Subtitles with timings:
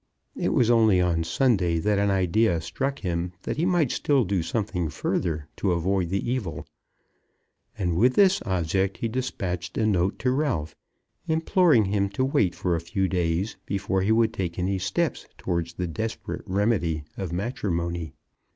[0.35, 4.41] It was only on Sunday that an idea struck him that he might still do
[4.41, 6.65] something further to avoid the evil;
[7.77, 10.75] and with this object he despatched a note to Ralph,
[11.27, 15.73] imploring him to wait for a few days before he would take any steps towards
[15.73, 18.11] the desperate remedy of matrimony.